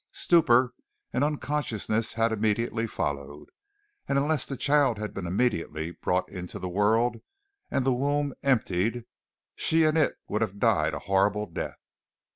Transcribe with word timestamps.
Stupor 0.11 0.73
and 1.13 1.23
unconsciousness 1.23 2.13
had 2.13 2.31
immediately 2.31 2.87
followed, 2.87 3.49
and 4.07 4.17
unless 4.17 4.47
the 4.47 4.57
child 4.57 4.97
had 4.97 5.13
been 5.13 5.27
immediately 5.27 5.91
brought 5.91 6.27
into 6.31 6.57
the 6.57 6.67
world 6.67 7.17
and 7.69 7.85
the 7.85 7.93
womb 7.93 8.33
emptied, 8.41 9.05
she 9.55 9.83
and 9.83 9.99
it 9.99 10.15
would 10.27 10.41
have 10.41 10.57
died 10.57 10.95
a 10.95 10.99
horrible 11.05 11.45
death. 11.45 11.77